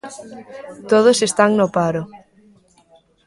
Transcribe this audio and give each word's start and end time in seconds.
Todos 0.91 1.17
están 1.27 1.51
no 1.59 1.65
paro. 1.75 2.03